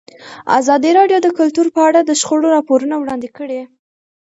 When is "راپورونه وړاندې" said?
2.55-3.29